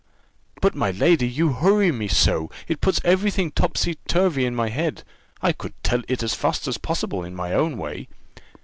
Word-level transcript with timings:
"But, 0.61 0.73
my 0.73 0.89
lady, 0.89 1.27
you 1.29 1.49
hurry 1.53 1.91
me 1.91 2.07
so, 2.07 2.49
it 2.67 2.81
puts 2.81 2.99
every 3.03 3.29
thing 3.29 3.51
topsy 3.51 3.99
turvy 4.07 4.45
in 4.47 4.55
my 4.55 4.69
head; 4.69 5.03
I 5.43 5.51
could 5.51 5.73
tell 5.83 6.01
it 6.07 6.23
as 6.23 6.33
fast 6.33 6.67
as 6.67 6.79
possible 6.79 7.29
my 7.29 7.53
own 7.53 7.77
way." 7.77 8.07